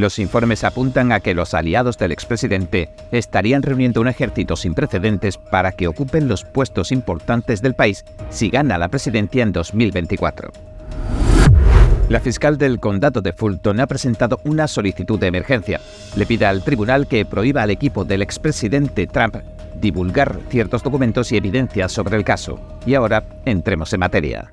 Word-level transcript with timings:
Los 0.00 0.18
informes 0.18 0.64
apuntan 0.64 1.12
a 1.12 1.20
que 1.20 1.34
los 1.34 1.52
aliados 1.52 1.98
del 1.98 2.10
expresidente 2.10 2.88
estarían 3.12 3.62
reuniendo 3.62 4.00
un 4.00 4.08
ejército 4.08 4.56
sin 4.56 4.72
precedentes 4.72 5.36
para 5.36 5.72
que 5.72 5.88
ocupen 5.88 6.26
los 6.26 6.42
puestos 6.42 6.90
importantes 6.90 7.60
del 7.60 7.74
país 7.74 8.06
si 8.30 8.48
gana 8.48 8.78
la 8.78 8.88
presidencia 8.88 9.42
en 9.42 9.52
2024. 9.52 10.52
La 12.08 12.18
fiscal 12.18 12.56
del 12.56 12.80
condado 12.80 13.20
de 13.20 13.34
Fulton 13.34 13.78
ha 13.78 13.86
presentado 13.86 14.40
una 14.44 14.68
solicitud 14.68 15.20
de 15.20 15.26
emergencia. 15.26 15.82
Le 16.16 16.24
pide 16.24 16.46
al 16.46 16.64
tribunal 16.64 17.06
que 17.06 17.26
prohíba 17.26 17.62
al 17.62 17.68
equipo 17.68 18.06
del 18.06 18.22
expresidente 18.22 19.06
Trump 19.06 19.36
divulgar 19.82 20.40
ciertos 20.48 20.82
documentos 20.82 21.30
y 21.30 21.36
evidencias 21.36 21.92
sobre 21.92 22.16
el 22.16 22.24
caso. 22.24 22.58
Y 22.86 22.94
ahora 22.94 23.22
entremos 23.44 23.92
en 23.92 24.00
materia. 24.00 24.50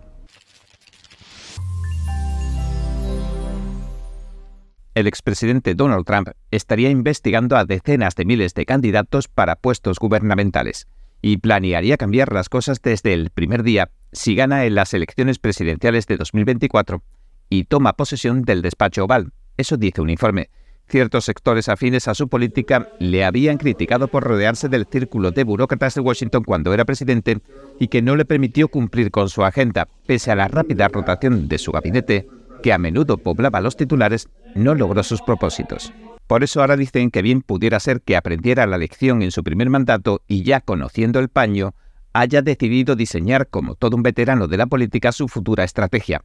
El 4.97 5.05
expresidente 5.05 5.75
Donald 5.75 6.07
Trump 6.07 6.29
estaría 6.49 6.89
investigando 6.89 7.55
a 7.55 7.65
decenas 7.65 8.15
de 8.15 8.25
miles 8.25 8.55
de 8.55 8.65
candidatos 8.65 9.27
para 9.27 9.55
puestos 9.55 9.99
gubernamentales 9.99 10.87
y 11.21 11.37
planearía 11.37 11.97
cambiar 11.97 12.33
las 12.33 12.49
cosas 12.49 12.81
desde 12.81 13.13
el 13.13 13.29
primer 13.29 13.61
día 13.61 13.91
si 14.11 14.33
gana 14.33 14.65
en 14.65 14.73
las 14.73 14.95
elecciones 14.95 15.37
presidenciales 15.37 16.07
de 16.07 16.17
2024 16.17 17.03
y 17.47 17.65
toma 17.65 17.93
posesión 17.93 18.41
del 18.41 18.63
despacho 18.63 19.03
oval. 19.03 19.33
Eso 19.55 19.77
dice 19.77 20.01
un 20.01 20.09
informe. 20.09 20.49
Ciertos 20.87 21.25
sectores 21.25 21.69
afines 21.69 22.07
a 22.07 22.15
su 22.15 22.27
política 22.27 22.89
le 22.97 23.23
habían 23.23 23.59
criticado 23.59 24.07
por 24.07 24.23
rodearse 24.23 24.67
del 24.67 24.87
círculo 24.91 25.29
de 25.29 25.43
burócratas 25.43 25.93
de 25.93 26.01
Washington 26.01 26.43
cuando 26.43 26.73
era 26.73 26.85
presidente 26.85 27.37
y 27.79 27.89
que 27.89 28.01
no 28.01 28.15
le 28.15 28.25
permitió 28.25 28.67
cumplir 28.67 29.11
con 29.11 29.29
su 29.29 29.43
agenda, 29.43 29.89
pese 30.07 30.31
a 30.31 30.35
la 30.35 30.47
rápida 30.47 30.87
rotación 30.87 31.47
de 31.47 31.59
su 31.59 31.71
gabinete, 31.71 32.27
que 32.63 32.73
a 32.73 32.77
menudo 32.77 33.17
poblaba 33.17 33.61
los 33.61 33.77
titulares, 33.77 34.29
no 34.57 34.75
logró 34.75 35.03
sus 35.03 35.21
propósitos. 35.21 35.93
Por 36.27 36.43
eso 36.43 36.59
ahora 36.59 36.75
dicen 36.75 37.09
que 37.09 37.21
bien 37.21 37.41
pudiera 37.41 37.79
ser 37.79 38.01
que 38.01 38.17
aprendiera 38.17 38.67
la 38.67 38.77
lección 38.77 39.21
en 39.21 39.31
su 39.31 39.43
primer 39.43 39.69
mandato 39.69 40.21
y 40.27 40.43
ya 40.43 40.59
conociendo 40.59 41.19
el 41.19 41.29
paño, 41.29 41.73
haya 42.11 42.41
decidido 42.41 42.95
diseñar 42.95 43.47
como 43.47 43.75
todo 43.75 43.95
un 43.95 44.03
veterano 44.03 44.47
de 44.47 44.57
la 44.57 44.67
política 44.67 45.11
su 45.11 45.27
futura 45.27 45.63
estrategia. 45.63 46.23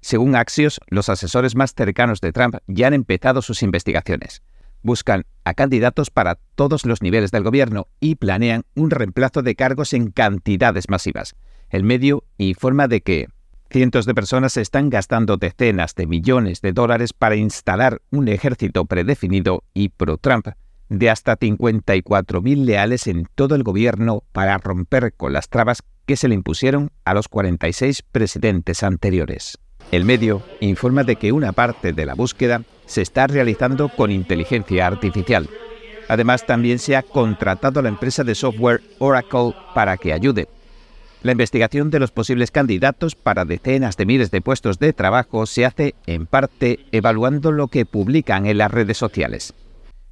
Según 0.00 0.36
Axios, 0.36 0.80
los 0.88 1.08
asesores 1.08 1.56
más 1.56 1.74
cercanos 1.74 2.20
de 2.20 2.32
Trump 2.32 2.56
ya 2.66 2.88
han 2.88 2.94
empezado 2.94 3.40
sus 3.40 3.62
investigaciones. 3.62 4.42
Buscan 4.82 5.24
a 5.44 5.54
candidatos 5.54 6.10
para 6.10 6.38
todos 6.54 6.86
los 6.86 7.02
niveles 7.02 7.30
del 7.30 7.42
gobierno 7.42 7.88
y 8.00 8.14
planean 8.16 8.64
un 8.74 8.90
reemplazo 8.90 9.42
de 9.42 9.56
cargos 9.56 9.92
en 9.92 10.10
cantidades 10.10 10.88
masivas. 10.88 11.34
El 11.70 11.82
medio 11.82 12.24
informa 12.36 12.86
de 12.86 13.00
que 13.00 13.28
cientos 13.70 14.06
de 14.06 14.14
personas 14.14 14.56
están 14.56 14.90
gastando 14.90 15.36
decenas 15.36 15.94
de 15.94 16.06
millones 16.06 16.60
de 16.60 16.72
dólares 16.72 17.12
para 17.12 17.36
instalar 17.36 18.00
un 18.10 18.28
ejército 18.28 18.84
predefinido 18.84 19.64
y 19.74 19.90
pro-Trump 19.90 20.48
de 20.88 21.10
hasta 21.10 21.38
54.000 21.38 22.64
leales 22.64 23.06
en 23.06 23.26
todo 23.34 23.54
el 23.54 23.62
gobierno 23.62 24.22
para 24.32 24.56
romper 24.58 25.12
con 25.14 25.32
las 25.32 25.48
trabas 25.48 25.82
que 26.06 26.16
se 26.16 26.28
le 26.28 26.34
impusieron 26.34 26.90
a 27.04 27.12
los 27.12 27.28
46 27.28 28.02
presidentes 28.10 28.82
anteriores. 28.82 29.58
El 29.90 30.04
medio 30.04 30.42
informa 30.60 31.04
de 31.04 31.16
que 31.16 31.32
una 31.32 31.52
parte 31.52 31.92
de 31.92 32.06
la 32.06 32.14
búsqueda 32.14 32.62
se 32.86 33.02
está 33.02 33.26
realizando 33.26 33.90
con 33.90 34.10
inteligencia 34.10 34.86
artificial. 34.86 35.48
Además, 36.08 36.46
también 36.46 36.78
se 36.78 36.96
ha 36.96 37.02
contratado 37.02 37.80
a 37.80 37.82
la 37.82 37.90
empresa 37.90 38.24
de 38.24 38.34
software 38.34 38.80
Oracle 38.98 39.54
para 39.74 39.98
que 39.98 40.14
ayude. 40.14 40.48
La 41.22 41.32
investigación 41.32 41.90
de 41.90 41.98
los 41.98 42.12
posibles 42.12 42.52
candidatos 42.52 43.16
para 43.16 43.44
decenas 43.44 43.96
de 43.96 44.06
miles 44.06 44.30
de 44.30 44.40
puestos 44.40 44.78
de 44.78 44.92
trabajo 44.92 45.46
se 45.46 45.66
hace 45.66 45.96
en 46.06 46.26
parte 46.26 46.78
evaluando 46.92 47.50
lo 47.50 47.66
que 47.66 47.84
publican 47.84 48.46
en 48.46 48.58
las 48.58 48.70
redes 48.70 48.98
sociales. 48.98 49.52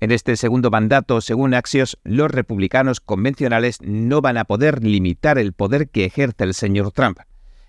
En 0.01 0.11
este 0.11 0.37
segundo 0.37 0.71
mandato, 0.71 1.21
según 1.21 1.55
Axios, 1.55 1.98
los 2.03 2.31
republicanos 2.31 3.01
convencionales 3.01 3.81
no 3.83 4.21
van 4.21 4.37
a 4.37 4.45
poder 4.45 4.83
limitar 4.83 5.39
el 5.39 5.53
poder 5.53 5.89
que 5.89 6.05
ejerce 6.05 6.42
el 6.42 6.55
señor 6.55 6.91
Trump. 6.91 7.20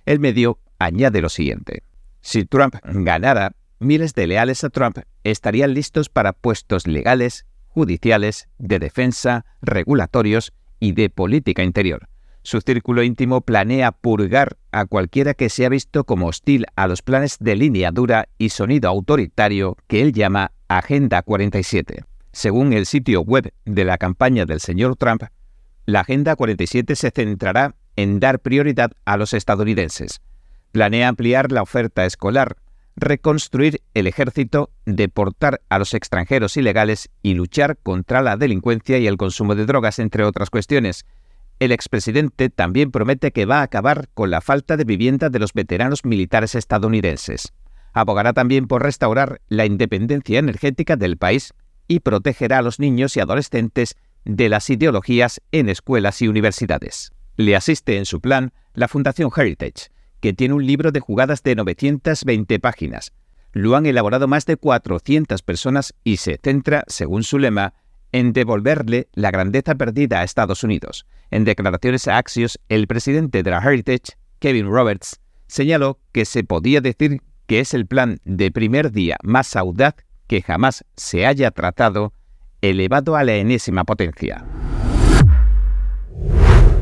El 0.06 0.20
medio 0.20 0.58
añade 0.80 1.22
lo 1.22 1.30
siguiente. 1.30 1.84
Si 2.22 2.44
Trump 2.44 2.76
ganara, 2.84 3.54
miles 3.80 4.16
de 4.16 4.28
leales 4.28 4.64
a 4.64 4.70
Trump 4.70 4.98
estarían 5.24 5.76
listos 5.76 6.10
para 6.10 6.34
puestos 6.34 6.88
legales, 6.88 7.46
judiciales, 7.68 8.50
de 8.58 8.80
defensa, 8.80 9.46
regulatorios 9.62 10.54
y 10.80 10.94
de 10.94 11.12
política 11.12 11.64
interior. 11.64 12.10
Su 12.48 12.62
círculo 12.62 13.04
íntimo 13.04 13.42
planea 13.42 13.92
purgar 13.92 14.56
a 14.72 14.86
cualquiera 14.86 15.34
que 15.34 15.50
se 15.50 15.66
ha 15.66 15.70
visto 15.70 16.06
como 16.06 16.28
hostil 16.28 16.66
a 16.78 16.88
los 16.88 17.02
planes 17.02 17.40
de 17.42 17.58
línea 17.58 17.92
dura 17.92 18.30
y 18.38 18.52
sonido 18.52 18.88
autoritario 18.88 19.76
que 19.88 20.02
él 20.02 20.14
llama 20.14 20.54
Agenda 20.70 21.24
47. 21.24 22.06
Según 22.32 22.72
el 22.72 22.86
sitio 22.86 23.20
web 23.20 23.52
de 23.66 23.84
la 23.84 23.98
campaña 23.98 24.46
del 24.46 24.62
señor 24.62 24.96
Trump, 24.96 25.24
la 25.86 26.00
Agenda 26.00 26.38
47 26.38 26.96
se 26.96 27.12
centrará 27.12 27.76
en 27.98 28.22
dar 28.22 28.40
prioridad 28.40 28.94
a 29.04 29.18
los 29.18 29.34
estadounidenses, 29.34 30.22
Planea 30.72 31.10
ampliar 31.10 31.52
la 31.52 31.64
oferta 31.64 32.06
escolar, 32.06 32.56
reconstruir 32.96 33.82
el 33.94 34.08
ejército, 34.08 34.72
deportar 34.86 35.60
a 35.68 35.80
los 35.80 35.94
extranjeros 35.94 36.56
ilegales 36.56 37.10
y 37.22 37.34
luchar 37.34 37.78
contra 37.78 38.22
la 38.22 38.38
delincuencia 38.38 39.00
y 39.00 39.08
el 39.08 39.18
consumo 39.18 39.54
de 39.54 39.66
drogas, 39.66 40.00
entre 40.00 40.24
otras 40.24 40.50
cuestiones. 40.50 41.06
El 41.60 41.72
expresidente 41.72 42.50
también 42.50 42.92
promete 42.92 43.32
que 43.32 43.46
va 43.46 43.60
a 43.60 43.64
acabar 43.64 44.10
con 44.14 44.30
la 44.30 44.42
falta 44.42 44.78
de 44.78 44.84
vivienda 44.84 45.30
de 45.30 45.40
los 45.40 45.54
veteranos 45.54 46.06
militares 46.06 46.54
estadounidenses. 46.54 47.52
Abogará 47.94 48.34
también 48.34 48.68
por 48.68 48.84
restaurar 48.84 49.42
la 49.48 49.66
independencia 49.66 50.38
energética 50.38 50.96
del 50.96 51.18
país 51.18 51.54
y 51.88 52.02
protegerá 52.02 52.60
a 52.60 52.62
los 52.62 52.80
niños 52.80 53.18
y 53.18 53.22
adolescentes 53.22 53.96
de 54.24 54.50
las 54.50 54.70
ideologías 54.70 55.42
en 55.52 55.70
escuelas 55.70 56.22
y 56.22 56.28
universidades. 56.28 57.12
Le 57.38 57.56
asiste 57.56 57.98
en 57.98 58.06
su 58.06 58.22
plan 58.22 58.54
la 58.74 58.88
Fundación 58.88 59.32
Heritage, 59.36 59.90
que 60.20 60.34
tiene 60.34 60.54
un 60.54 60.66
libro 60.66 60.92
de 60.92 61.00
jugadas 61.00 61.42
de 61.42 61.56
920 61.56 62.60
páginas. 62.60 63.14
Lo 63.52 63.76
han 63.76 63.88
elaborado 63.88 64.28
más 64.28 64.46
de 64.46 64.58
400 64.58 65.42
personas 65.42 65.96
y 66.04 66.18
se 66.18 66.40
centra, 66.44 66.84
según 66.88 67.24
su 67.24 67.40
lema, 67.40 67.74
en 68.12 68.34
devolverle 68.34 69.08
la 69.14 69.32
grandeza 69.32 69.76
perdida 69.76 70.20
a 70.20 70.24
Estados 70.24 70.64
Unidos. 70.64 71.06
En 71.32 71.44
declaraciones 71.44 72.08
a 72.08 72.18
Axios, 72.18 72.60
el 72.70 72.88
presidente 72.88 73.44
de 73.44 73.52
la 73.52 73.60
Heritage, 73.60 74.18
Kevin 74.40 74.68
Roberts, 74.68 75.20
señaló 75.48 76.00
que 76.12 76.26
se 76.26 76.44
podía 76.44 76.82
decir 76.82 77.22
que 77.46 77.60
es 77.60 77.74
el 77.74 77.86
plan 77.86 78.20
de 78.26 78.52
primer 78.52 78.92
día 78.92 79.18
más 79.24 79.56
audaz 79.56 79.96
que 80.28 80.42
jamás 80.42 80.84
se 80.96 81.26
haya 81.26 81.52
tratado, 81.52 82.14
elevado 82.62 83.16
a 83.16 83.24
la 83.24 83.36
enésima 83.36 83.84
potencia. 83.86 84.46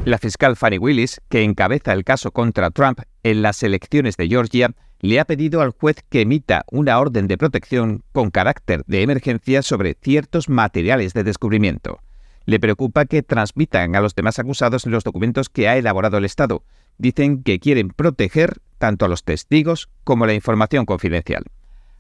La 0.06 0.18
fiscal 0.18 0.56
Fanny 0.56 0.78
Willis, 0.78 1.22
que 1.30 1.44
encabeza 1.44 1.94
el 1.94 2.04
caso 2.04 2.32
contra 2.32 2.70
Trump 2.70 3.00
en 3.24 3.42
las 3.42 3.64
elecciones 3.64 4.18
de 4.18 4.28
Georgia, 4.28 4.70
le 5.06 5.20
ha 5.20 5.26
pedido 5.26 5.62
al 5.62 5.70
juez 5.70 6.04
que 6.10 6.22
emita 6.22 6.66
una 6.72 7.00
orden 7.00 7.28
de 7.28 7.38
protección 7.38 8.04
con 8.12 8.32
carácter 8.32 8.84
de 8.88 9.04
emergencia 9.04 9.62
sobre 9.62 9.96
ciertos 10.02 10.50
materiales 10.50 11.14
de 11.14 11.24
descubrimiento. 11.24 12.00
Le 12.46 12.60
preocupa 12.60 13.06
que 13.06 13.22
transmitan 13.22 13.96
a 13.96 14.02
los 14.02 14.16
demás 14.16 14.40
acusados 14.40 14.86
los 14.88 15.04
documentos 15.04 15.50
que 15.50 15.68
ha 15.68 15.78
elaborado 15.78 16.18
el 16.18 16.26
Estado. 16.26 16.64
Dicen 16.98 17.44
que 17.44 17.60
quieren 17.60 17.90
proteger 17.90 18.58
tanto 18.80 19.06
a 19.06 19.08
los 19.08 19.24
testigos 19.24 19.90
como 20.04 20.26
la 20.26 20.34
información 20.34 20.86
confidencial. 20.86 21.44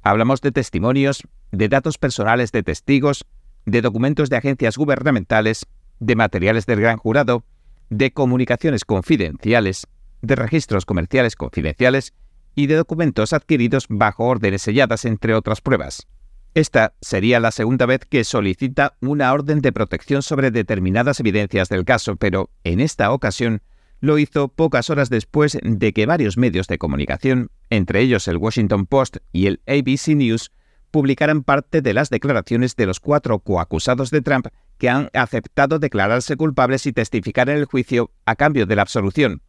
Hablamos 0.01 0.41
de 0.41 0.51
testimonios, 0.51 1.23
de 1.51 1.69
datos 1.69 1.99
personales 1.99 2.51
de 2.51 2.63
testigos, 2.63 3.25
de 3.65 3.81
documentos 3.81 4.29
de 4.29 4.37
agencias 4.37 4.77
gubernamentales, 4.77 5.67
de 5.99 6.15
materiales 6.15 6.65
del 6.65 6.81
gran 6.81 6.97
jurado, 6.97 7.43
de 7.89 8.11
comunicaciones 8.11 8.83
confidenciales, 8.83 9.85
de 10.21 10.35
registros 10.35 10.85
comerciales 10.85 11.35
confidenciales 11.35 12.13
y 12.55 12.67
de 12.67 12.75
documentos 12.75 13.33
adquiridos 13.33 13.85
bajo 13.89 14.25
órdenes 14.25 14.63
selladas, 14.63 15.05
entre 15.05 15.33
otras 15.33 15.61
pruebas. 15.61 16.07
Esta 16.53 16.93
sería 17.01 17.41
la 17.41 17.51
segunda 17.51 17.85
vez 17.85 18.01
que 18.09 18.23
solicita 18.23 18.95
una 19.01 19.33
orden 19.33 19.59
de 19.59 19.73
protección 19.73 20.21
sobre 20.21 20.51
determinadas 20.51 21.19
evidencias 21.19 21.67
del 21.67 21.83
caso, 21.83 22.15
pero 22.15 22.49
en 22.63 22.79
esta 22.79 23.11
ocasión 23.11 23.61
lo 23.99 24.17
hizo 24.17 24.47
pocas 24.47 24.89
horas 24.89 25.09
después 25.09 25.57
de 25.61 25.93
que 25.93 26.05
varios 26.05 26.37
medios 26.37 26.67
de 26.67 26.77
comunicación, 26.77 27.51
entre 27.69 27.99
ellos 27.99 28.27
el 28.29 28.37
Washington 28.37 28.85
Post 28.85 29.17
y 29.33 29.47
el 29.47 29.61
ABC 29.67 30.15
News, 30.15 30.51
publicaran 30.91 31.43
parte 31.43 31.81
de 31.81 31.93
las 31.93 32.09
declaraciones 32.09 32.77
de 32.77 32.85
los 32.85 33.01
cuatro 33.01 33.39
coacusados 33.39 34.11
de 34.11 34.21
Trump 34.21 34.47
que 34.77 34.89
han 34.89 35.09
aceptado 35.13 35.77
declararse 35.77 36.37
culpables 36.37 36.85
y 36.85 36.93
testificar 36.93 37.49
en 37.49 37.57
el 37.57 37.65
juicio 37.65 38.11
a 38.25 38.35
cambio 38.35 38.65
de 38.65 38.77
la 38.77 38.83
absolución. 38.83 39.41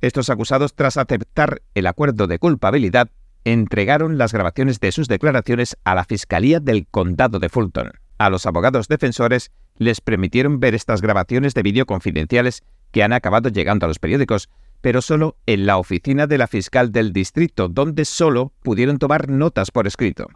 Estos 0.00 0.30
acusados, 0.30 0.74
tras 0.74 0.96
aceptar 0.96 1.60
el 1.74 1.86
acuerdo 1.86 2.28
de 2.28 2.38
culpabilidad, 2.38 3.10
entregaron 3.44 4.16
las 4.16 4.32
grabaciones 4.32 4.78
de 4.78 4.92
sus 4.92 5.08
declaraciones 5.08 5.76
a 5.84 5.94
la 5.94 6.04
Fiscalía 6.04 6.60
del 6.60 6.86
Condado 6.86 7.40
de 7.40 7.48
Fulton. 7.48 7.90
A 8.18 8.30
los 8.30 8.46
abogados 8.46 8.88
defensores 8.88 9.50
les 9.76 10.00
permitieron 10.00 10.60
ver 10.60 10.74
estas 10.74 11.02
grabaciones 11.02 11.54
de 11.54 11.62
vídeo 11.62 11.86
confidenciales 11.86 12.62
que 12.92 13.02
han 13.02 13.12
acabado 13.12 13.48
llegando 13.48 13.86
a 13.86 13.88
los 13.88 13.98
periódicos, 13.98 14.48
pero 14.80 15.02
solo 15.02 15.36
en 15.46 15.66
la 15.66 15.78
oficina 15.78 16.26
de 16.26 16.38
la 16.38 16.46
fiscal 16.46 16.92
del 16.92 17.12
distrito, 17.12 17.68
donde 17.68 18.04
solo 18.04 18.52
pudieron 18.62 18.98
tomar 18.98 19.28
notas 19.28 19.70
por 19.70 19.86
escrito. 19.86 20.28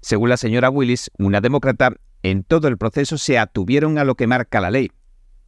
Según 0.00 0.28
la 0.28 0.36
señora 0.36 0.70
Willis, 0.70 1.10
una 1.18 1.40
demócrata, 1.40 1.92
en 2.22 2.44
todo 2.44 2.68
el 2.68 2.76
proceso 2.78 3.16
se 3.18 3.38
atuvieron 3.38 3.98
a 3.98 4.04
lo 4.04 4.14
que 4.14 4.26
marca 4.26 4.60
la 4.60 4.70
ley. 4.70 4.90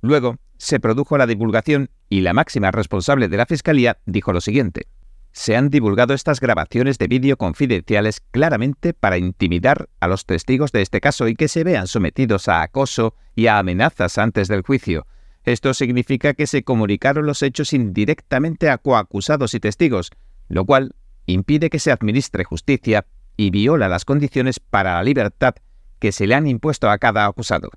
Luego, 0.00 0.37
se 0.58 0.81
produjo 0.81 1.16
la 1.16 1.26
divulgación 1.26 1.90
y 2.10 2.20
la 2.20 2.34
máxima 2.34 2.70
responsable 2.70 3.28
de 3.28 3.37
la 3.37 3.46
Fiscalía 3.46 3.99
dijo 4.05 4.32
lo 4.32 4.40
siguiente. 4.40 4.88
Se 5.32 5.56
han 5.56 5.70
divulgado 5.70 6.14
estas 6.14 6.40
grabaciones 6.40 6.99
de 6.99 7.06
vídeo 7.06 7.37
confidenciales 7.37 8.20
claramente 8.32 8.93
para 8.93 9.19
intimidar 9.19 9.88
a 10.00 10.08
los 10.08 10.26
testigos 10.26 10.72
de 10.72 10.82
este 10.82 11.00
caso 11.00 11.28
y 11.28 11.37
que 11.37 11.49
se 11.49 11.64
vean 11.64 11.87
sometidos 11.87 12.49
a 12.49 12.62
acoso 12.62 13.14
y 13.37 13.46
a 13.46 13.58
amenazas 13.58 14.19
antes 14.19 14.49
del 14.49 14.62
juicio. 14.62 15.06
Esto 15.44 15.72
significa 15.75 16.34
que 16.34 16.46
se 16.46 16.64
comunicaron 16.64 17.25
los 17.25 17.43
hechos 17.43 17.72
indirectamente 17.72 18.69
a 18.69 18.78
coacusados 18.78 19.55
y 19.55 19.60
testigos, 19.60 20.10
lo 20.49 20.64
cual 20.64 20.94
impide 21.26 21.70
que 21.70 21.78
se 21.78 21.93
administre 21.93 22.43
justicia 22.44 23.06
y 23.37 23.50
viola 23.50 23.88
las 23.88 24.05
condiciones 24.05 24.58
para 24.58 24.94
la 24.94 25.05
libertad 25.05 25.55
que 25.98 26.12
se 26.12 26.26
le 26.26 26.34
han 26.34 26.46
impuesto 26.46 26.88
a 26.88 26.98
cada 26.98 27.26
acusado. 27.26 27.70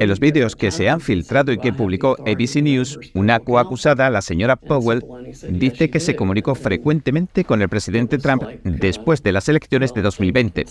En 0.00 0.08
los 0.08 0.18
vídeos 0.18 0.56
que 0.56 0.70
se 0.70 0.88
han 0.88 1.00
filtrado 1.00 1.52
y 1.52 1.58
que 1.58 1.72
publicó 1.72 2.16
ABC 2.26 2.62
News, 2.62 2.98
una 3.14 3.38
coacusada, 3.38 4.10
la 4.10 4.22
señora 4.22 4.56
Powell, 4.56 5.04
dice 5.50 5.90
que 5.90 6.00
se 6.00 6.16
comunicó 6.16 6.54
frecuentemente 6.54 7.44
con 7.44 7.62
el 7.62 7.68
presidente 7.68 8.18
Trump 8.18 8.42
después 8.64 9.22
de 9.22 9.32
las 9.32 9.48
elecciones 9.48 9.94
de 9.94 10.02
2020. 10.02 10.64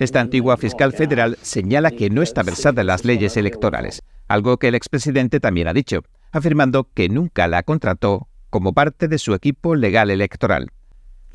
Esta 0.00 0.20
antigua 0.20 0.56
fiscal 0.56 0.92
federal 0.92 1.38
señala 1.40 1.90
que 1.90 2.10
no 2.10 2.22
está 2.22 2.42
versada 2.42 2.82
en 2.82 2.88
las 2.88 3.04
leyes 3.04 3.36
electorales, 3.36 4.02
algo 4.28 4.58
que 4.58 4.68
el 4.68 4.74
expresidente 4.74 5.40
también 5.40 5.68
ha 5.68 5.72
dicho, 5.72 6.02
afirmando 6.32 6.88
que 6.92 7.08
nunca 7.08 7.48
la 7.48 7.62
contrató 7.62 8.28
como 8.50 8.72
parte 8.72 9.08
de 9.08 9.18
su 9.18 9.32
equipo 9.34 9.74
legal 9.74 10.10
electoral. 10.10 10.70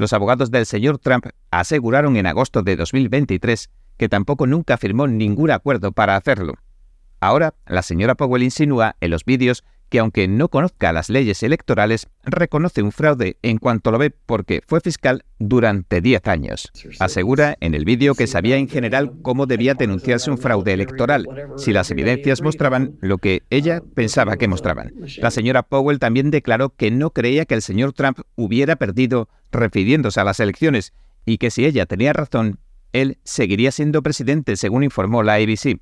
Los 0.02 0.14
abogados 0.14 0.50
del 0.50 0.66
señor 0.66 0.98
Trump 0.98 1.28
aseguraron 1.52 2.18
en 2.18 2.26
agosto 2.26 2.64
de 2.64 2.76
2023 2.76 3.70
que 3.98 4.10
tampoco 4.10 4.48
nunca 4.48 4.78
firmó 4.78 5.06
ningún 5.06 5.52
acuerdo 5.52 5.92
para 5.92 6.16
hacerlo. 6.16 6.56
Ahora, 7.20 7.54
la 7.68 7.84
señora 7.84 8.16
Powell 8.16 8.42
insinúa 8.42 8.96
en 9.00 9.12
los 9.12 9.26
vídeos 9.26 9.64
que 9.92 10.00
aunque 10.00 10.30
no 10.30 10.48
conozca 10.48 10.94
las 10.94 11.10
leyes 11.10 11.44
electorales, 11.44 12.08
reconoce 12.24 12.82
un 12.82 12.94
fraude 12.94 13.36
en 13.42 13.58
cuanto 13.58 13.92
lo 13.92 13.98
ve 13.98 14.10
porque 14.10 14.62
fue 14.66 14.80
fiscal 14.80 15.26
durante 15.38 16.00
10 16.00 16.28
años. 16.30 16.72
Asegura 17.00 17.58
en 17.60 17.74
el 17.74 17.84
vídeo 17.84 18.16
que 18.16 18.26
sabía 18.26 18.56
en 18.56 18.70
general 18.70 19.12
cómo 19.22 19.48
debía 19.48 19.74
denunciarse 19.74 20.32
un 20.32 20.38
fraude 20.38 20.72
electoral, 20.72 21.28
si 21.58 21.74
las 21.74 21.92
evidencias 21.92 22.42
mostraban 22.42 22.96
lo 23.02 23.18
que 23.18 23.44
ella 23.50 23.82
pensaba 23.94 24.38
que 24.38 24.48
mostraban. 24.48 24.94
La 25.18 25.30
señora 25.30 25.64
Powell 25.64 26.00
también 26.00 26.32
declaró 26.32 26.70
que 26.70 26.90
no 26.90 27.10
creía 27.10 27.44
que 27.44 27.56
el 27.56 27.62
señor 27.62 27.92
Trump 27.92 28.22
hubiera 28.36 28.78
perdido 28.78 29.28
refiriéndose 29.52 30.22
a 30.22 30.24
las 30.24 30.40
elecciones 30.40 30.94
y 31.26 31.38
que 31.38 31.52
si 31.52 31.66
ella 31.66 31.86
tenía 31.86 32.14
razón, 32.14 32.60
él 32.94 33.18
seguiría 33.26 33.74
siendo 33.74 34.02
presidente, 34.02 34.56
según 34.56 34.86
informó 34.86 35.22
la 35.22 35.34
ABC. 35.34 35.82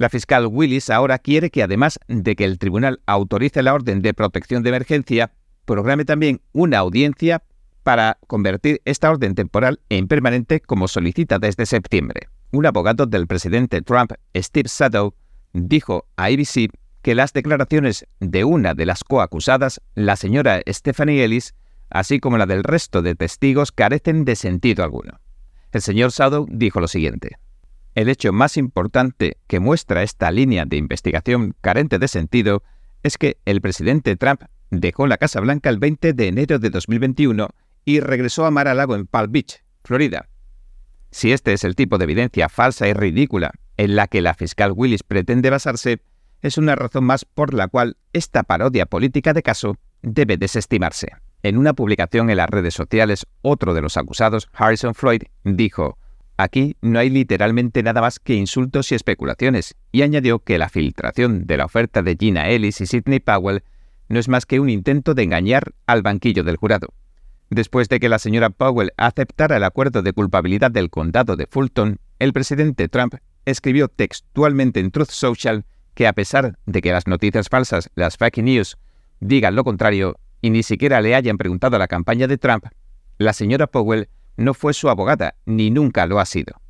La 0.00 0.08
fiscal 0.08 0.46
Willis 0.46 0.88
ahora 0.88 1.18
quiere 1.18 1.50
que 1.50 1.62
además 1.62 2.00
de 2.08 2.34
que 2.34 2.46
el 2.46 2.58
tribunal 2.58 3.02
autorice 3.04 3.62
la 3.62 3.74
orden 3.74 4.00
de 4.00 4.14
protección 4.14 4.62
de 4.62 4.70
emergencia, 4.70 5.30
programe 5.66 6.06
también 6.06 6.40
una 6.52 6.78
audiencia 6.78 7.42
para 7.82 8.16
convertir 8.26 8.80
esta 8.86 9.10
orden 9.10 9.34
temporal 9.34 9.78
en 9.90 10.08
permanente 10.08 10.60
como 10.60 10.88
solicita 10.88 11.38
desde 11.38 11.66
septiembre. 11.66 12.28
Un 12.50 12.64
abogado 12.64 13.04
del 13.04 13.26
presidente 13.26 13.82
Trump, 13.82 14.12
Steve 14.34 14.70
Sadow, 14.70 15.12
dijo 15.52 16.06
a 16.16 16.28
ABC 16.28 16.70
que 17.02 17.14
las 17.14 17.34
declaraciones 17.34 18.06
de 18.20 18.44
una 18.44 18.72
de 18.72 18.86
las 18.86 19.04
coacusadas, 19.04 19.82
la 19.94 20.16
señora 20.16 20.62
Stephanie 20.66 21.24
Ellis, 21.24 21.54
así 21.90 22.20
como 22.20 22.38
la 22.38 22.46
del 22.46 22.64
resto 22.64 23.02
de 23.02 23.16
testigos, 23.16 23.70
carecen 23.70 24.24
de 24.24 24.34
sentido 24.34 24.82
alguno. 24.82 25.20
El 25.72 25.82
señor 25.82 26.10
Sadow 26.10 26.46
dijo 26.48 26.80
lo 26.80 26.88
siguiente. 26.88 27.36
El 27.94 28.08
hecho 28.08 28.32
más 28.32 28.56
importante 28.56 29.38
que 29.46 29.60
muestra 29.60 30.02
esta 30.02 30.30
línea 30.30 30.64
de 30.64 30.76
investigación 30.76 31.54
carente 31.60 31.98
de 31.98 32.08
sentido 32.08 32.62
es 33.02 33.18
que 33.18 33.38
el 33.44 33.60
presidente 33.60 34.16
Trump 34.16 34.42
dejó 34.70 35.06
la 35.06 35.16
Casa 35.16 35.40
Blanca 35.40 35.70
el 35.70 35.78
20 35.78 36.12
de 36.12 36.28
enero 36.28 36.58
de 36.58 36.70
2021 36.70 37.48
y 37.84 38.00
regresó 38.00 38.46
a 38.46 38.50
Mar-a-Lago 38.50 38.94
en 38.94 39.06
Palm 39.06 39.32
Beach, 39.32 39.64
Florida. 39.82 40.28
Si 41.10 41.32
este 41.32 41.52
es 41.52 41.64
el 41.64 41.74
tipo 41.74 41.98
de 41.98 42.04
evidencia 42.04 42.48
falsa 42.48 42.86
y 42.86 42.92
ridícula 42.92 43.52
en 43.76 43.96
la 43.96 44.06
que 44.06 44.20
la 44.20 44.34
fiscal 44.34 44.72
Willis 44.76 45.02
pretende 45.02 45.50
basarse, 45.50 46.00
es 46.42 46.58
una 46.58 46.76
razón 46.76 47.04
más 47.04 47.24
por 47.24 47.54
la 47.54 47.66
cual 47.66 47.96
esta 48.12 48.44
parodia 48.44 48.86
política 48.86 49.32
de 49.32 49.42
caso 49.42 49.76
debe 50.02 50.36
desestimarse. 50.36 51.08
En 51.42 51.56
una 51.56 51.72
publicación 51.72 52.30
en 52.30 52.36
las 52.36 52.48
redes 52.48 52.74
sociales, 52.74 53.26
otro 53.42 53.74
de 53.74 53.80
los 53.80 53.96
acusados, 53.96 54.48
Harrison 54.52 54.94
Floyd, 54.94 55.22
dijo, 55.42 55.98
Aquí 56.40 56.74
no 56.80 56.98
hay 56.98 57.10
literalmente 57.10 57.82
nada 57.82 58.00
más 58.00 58.18
que 58.18 58.32
insultos 58.32 58.90
y 58.90 58.94
especulaciones, 58.94 59.76
y 59.92 60.00
añadió 60.00 60.38
que 60.38 60.56
la 60.56 60.70
filtración 60.70 61.46
de 61.46 61.58
la 61.58 61.66
oferta 61.66 62.00
de 62.00 62.16
Gina 62.18 62.48
Ellis 62.48 62.80
y 62.80 62.86
Sidney 62.86 63.20
Powell 63.20 63.62
no 64.08 64.18
es 64.18 64.26
más 64.26 64.46
que 64.46 64.58
un 64.58 64.70
intento 64.70 65.12
de 65.12 65.22
engañar 65.22 65.74
al 65.84 66.00
banquillo 66.00 66.42
del 66.42 66.56
jurado. 66.56 66.94
Después 67.50 67.90
de 67.90 68.00
que 68.00 68.08
la 68.08 68.18
señora 68.18 68.48
Powell 68.48 68.94
aceptara 68.96 69.58
el 69.58 69.64
acuerdo 69.64 70.00
de 70.00 70.14
culpabilidad 70.14 70.70
del 70.70 70.88
condado 70.88 71.36
de 71.36 71.46
Fulton, 71.46 71.98
el 72.18 72.32
presidente 72.32 72.88
Trump 72.88 73.16
escribió 73.44 73.88
textualmente 73.88 74.80
en 74.80 74.92
Truth 74.92 75.10
Social 75.10 75.66
que 75.92 76.06
a 76.06 76.14
pesar 76.14 76.56
de 76.64 76.80
que 76.80 76.92
las 76.92 77.06
noticias 77.06 77.50
falsas, 77.50 77.90
las 77.96 78.16
fake 78.16 78.38
news, 78.38 78.78
digan 79.20 79.56
lo 79.56 79.62
contrario 79.62 80.16
y 80.40 80.48
ni 80.48 80.62
siquiera 80.62 81.02
le 81.02 81.14
hayan 81.14 81.36
preguntado 81.36 81.76
a 81.76 81.78
la 81.78 81.86
campaña 81.86 82.26
de 82.26 82.38
Trump, 82.38 82.64
la 83.18 83.34
señora 83.34 83.66
Powell 83.66 84.08
no 84.40 84.54
fue 84.54 84.72
su 84.72 84.88
abogada, 84.88 85.34
ni 85.44 85.70
nunca 85.70 86.06
lo 86.06 86.18
ha 86.18 86.24
sido. 86.24 86.60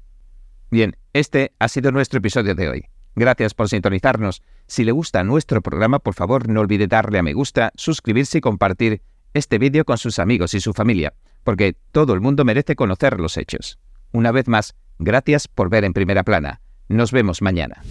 Bien, 0.70 0.96
este 1.12 1.52
ha 1.58 1.68
sido 1.68 1.92
nuestro 1.92 2.18
episodio 2.18 2.54
de 2.54 2.68
hoy. 2.68 2.84
Gracias 3.14 3.54
por 3.54 3.68
sintonizarnos. 3.68 4.42
Si 4.66 4.84
le 4.84 4.92
gusta 4.92 5.24
nuestro 5.24 5.62
programa, 5.62 6.00
por 6.00 6.14
favor 6.14 6.48
no 6.48 6.60
olvide 6.60 6.86
darle 6.86 7.18
a 7.18 7.22
me 7.22 7.32
gusta, 7.32 7.72
suscribirse 7.76 8.38
y 8.38 8.40
compartir 8.40 9.02
este 9.34 9.58
vídeo 9.58 9.84
con 9.84 9.98
sus 9.98 10.18
amigos 10.18 10.54
y 10.54 10.60
su 10.60 10.72
familia, 10.72 11.14
porque 11.44 11.76
todo 11.92 12.12
el 12.14 12.20
mundo 12.20 12.44
merece 12.44 12.74
conocer 12.74 13.20
los 13.20 13.36
hechos. 13.36 13.78
Una 14.12 14.32
vez 14.32 14.48
más, 14.48 14.74
gracias 14.98 15.46
por 15.46 15.70
ver 15.70 15.84
en 15.84 15.92
primera 15.92 16.24
plana. 16.24 16.60
Nos 16.88 17.12
vemos 17.12 17.40
mañana. 17.40 17.82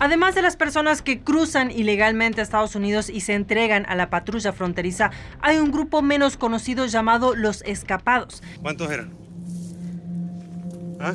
Además 0.00 0.34
de 0.34 0.42
las 0.42 0.56
personas 0.56 1.02
que 1.02 1.20
cruzan 1.20 1.70
ilegalmente 1.70 2.40
a 2.40 2.44
Estados 2.44 2.76
Unidos 2.76 3.10
y 3.10 3.20
se 3.20 3.34
entregan 3.34 3.84
a 3.88 3.96
la 3.96 4.10
patrulla 4.10 4.52
fronteriza, 4.52 5.10
hay 5.40 5.58
un 5.58 5.72
grupo 5.72 6.02
menos 6.02 6.36
conocido 6.36 6.86
llamado 6.86 7.34
los 7.34 7.62
escapados. 7.62 8.42
¿Cuántos 8.62 8.90
eran? 8.90 9.10
¿Ah? 11.00 11.14